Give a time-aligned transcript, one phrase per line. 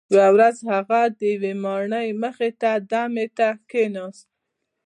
[0.15, 4.27] یوه ورځ هغه د یوې ماڼۍ مخې ته دمې ته کښیناست.